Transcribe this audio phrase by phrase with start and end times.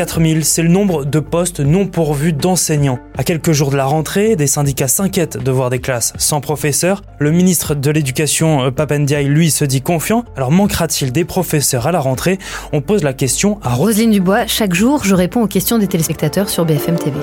[0.00, 2.98] 4000, c'est le nombre de postes non pourvus d'enseignants.
[3.18, 7.02] À quelques jours de la rentrée, des syndicats s'inquiètent de voir des classes sans professeurs.
[7.18, 10.24] Le ministre de l'Éducation, euh, Papendiaï, lui, se dit confiant.
[10.36, 12.38] Alors manquera-t-il des professeurs à la rentrée?
[12.72, 14.46] On pose la question à Roselyne Dubois.
[14.46, 17.18] Chaque jour, je réponds aux questions des téléspectateurs sur BFM TV.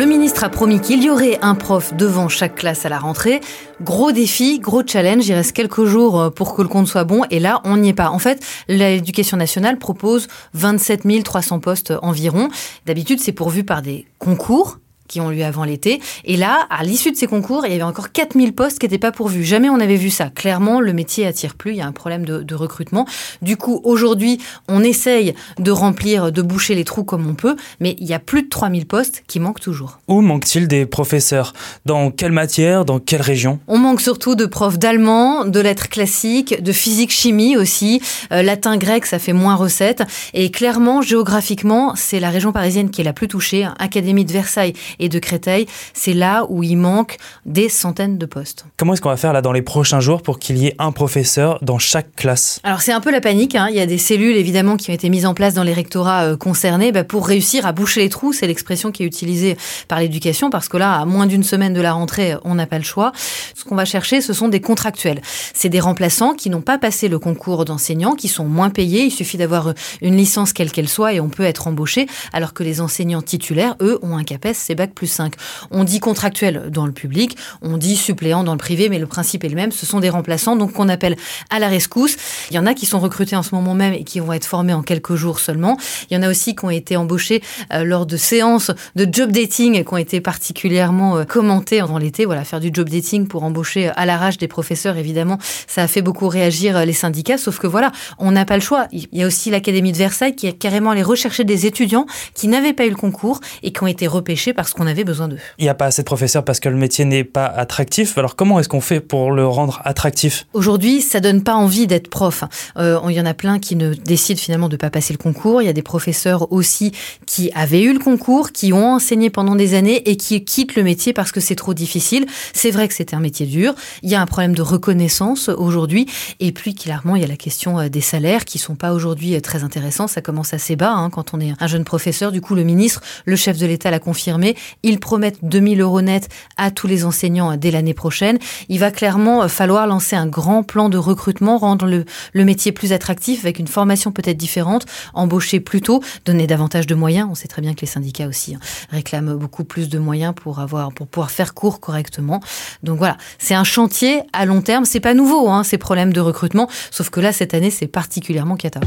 [0.00, 3.42] Le ministre a promis qu'il y aurait un prof devant chaque classe à la rentrée.
[3.82, 5.28] Gros défi, gros challenge.
[5.28, 7.24] Il reste quelques jours euh, pour que le compte soit bon.
[7.30, 8.08] Et là, on n'y est pas.
[8.08, 12.48] En fait, l'éducation nationale propose 27 300 postes environ.
[12.86, 14.78] D'habitude, c'est pourvu par des concours
[15.10, 16.00] qui ont lieu avant l'été.
[16.24, 18.96] Et là, à l'issue de ces concours, il y avait encore 4000 postes qui n'étaient
[18.96, 19.44] pas pourvus.
[19.44, 20.30] Jamais on avait vu ça.
[20.30, 21.72] Clairement, le métier attire plus.
[21.72, 23.06] Il y a un problème de, recrutement.
[23.42, 24.38] Du coup, aujourd'hui,
[24.68, 28.18] on essaye de remplir, de boucher les trous comme on peut, mais il y a
[28.18, 29.98] plus de 3000 postes qui manquent toujours.
[30.08, 31.54] Où manque-t-il des professeurs?
[31.86, 32.84] Dans quelle matière?
[32.84, 33.58] Dans quelle région?
[33.66, 38.00] On manque surtout de profs d'allemand, de lettres classiques, de physique-chimie aussi.
[38.30, 40.02] Euh, latin-grec, ça fait moins recette.
[40.34, 43.66] Et clairement, géographiquement, c'est la région parisienne qui est la plus touchée.
[43.78, 48.64] Académie de Versailles et de Créteil, c'est là où il manque des centaines de postes.
[48.76, 50.92] Comment est-ce qu'on va faire là dans les prochains jours pour qu'il y ait un
[50.92, 52.60] professeur dans chaque classe?
[52.62, 53.68] Alors c'est un peu la panique, hein.
[53.70, 56.24] il y a des cellules évidemment qui ont été mises en place dans les rectorats
[56.24, 59.56] euh, concernés bah, pour réussir à boucher les trous, c'est l'expression qui est utilisée
[59.88, 62.78] par l'éducation parce que là, à moins d'une semaine de la rentrée, on n'a pas
[62.78, 63.12] le choix.
[63.54, 65.20] Ce qu'on va chercher, ce sont des contractuels.
[65.54, 69.10] C'est des remplaçants qui n'ont pas passé le concours d'enseignants, qui sont moins payés, il
[69.10, 72.62] suffit d'avoir euh, une licence quelle qu'elle soit et on peut être embauché, alors que
[72.62, 75.34] les enseignants titulaires, eux, ont un CAPES, c'est bac plus 5.
[75.70, 79.44] On dit contractuel dans le public, on dit suppléant dans le privé, mais le principe
[79.44, 79.72] est le même.
[79.72, 81.16] Ce sont des remplaçants, donc qu'on appelle
[81.50, 82.16] à la rescousse.
[82.50, 84.46] Il y en a qui sont recrutés en ce moment même et qui vont être
[84.46, 85.76] formés en quelques jours seulement.
[86.10, 89.32] Il y en a aussi qui ont été embauchés euh, lors de séances de job
[89.32, 92.24] dating qui ont été particulièrement euh, commentées dans l'été.
[92.24, 95.86] Voilà, faire du job dating pour embaucher euh, à l'arrache des professeurs, évidemment, ça a
[95.86, 97.38] fait beaucoup réagir les syndicats.
[97.38, 98.86] Sauf que voilà, on n'a pas le choix.
[98.92, 102.48] Il y a aussi l'Académie de Versailles qui a carrément les rechercher des étudiants qui
[102.48, 105.38] n'avaient pas eu le concours et qui ont été repêchés parce qu'on avait besoin d'eux.
[105.58, 108.16] Il n'y a pas assez de professeurs parce que le métier n'est pas attractif.
[108.18, 110.46] Alors comment est-ce qu'on fait pour le rendre attractif?
[110.52, 112.44] Aujourd'hui, ça donne pas envie d'être prof.
[112.76, 115.62] Euh, il y en a plein qui ne décident finalement de pas passer le concours.
[115.62, 116.92] Il y a des professeurs aussi
[117.26, 120.82] qui avaient eu le concours, qui ont enseigné pendant des années et qui quittent le
[120.82, 122.26] métier parce que c'est trop difficile.
[122.52, 123.74] C'est vrai que c'est un métier dur.
[124.02, 126.06] Il y a un problème de reconnaissance aujourd'hui.
[126.40, 129.34] Et puis clairement, il y a la question euh, des salaires qui sont pas aujourd'hui
[129.34, 130.06] euh, très intéressants.
[130.06, 132.32] Ça commence assez bas hein, quand on est un jeune professeur.
[132.32, 134.56] Du coup, le ministre, le chef de l'État l'a confirmé.
[134.82, 138.38] Ils promettent 2000 euros net à tous les enseignants dès l'année prochaine.
[138.68, 142.92] Il va clairement euh, falloir lancer un grand plan de recrutement, rendre le, métier plus
[142.92, 147.28] attractif avec une formation peut-être différente, embaucher plus tôt, donner davantage de moyens.
[147.30, 148.60] On sait très bien que les syndicats aussi hein,
[148.90, 152.40] réclament beaucoup plus de moyens pour avoir, pour pouvoir faire cours correctement.
[152.82, 154.84] Donc voilà, c'est un chantier à long terme.
[154.84, 156.68] C'est pas nouveau, hein, ces problèmes de recrutement.
[156.90, 158.80] Sauf que là, cette année, c'est particulièrement cata.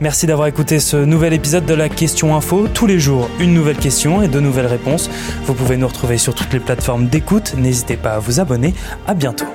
[0.00, 2.66] Merci d'avoir écouté ce nouvel épisode de la Question Info.
[2.66, 5.08] Tous les jours, une nouvelle question et de nouvelles réponses.
[5.44, 7.54] Vous pouvez nous retrouver sur toutes les plateformes d'écoute.
[7.56, 8.74] N'hésitez pas à vous abonner.
[9.06, 9.46] À bientôt.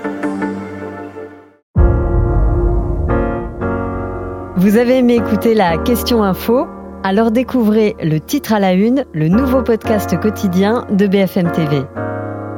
[4.56, 6.68] Vous avez aimé écouter la Question Info?
[7.04, 11.82] Alors découvrez le titre à la une, le nouveau podcast quotidien de BFM TV.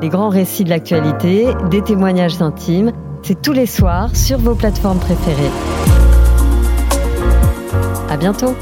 [0.01, 4.97] Les grands récits de l'actualité, des témoignages intimes, c'est tous les soirs sur vos plateformes
[4.99, 6.10] préférées
[8.21, 8.55] bientôt.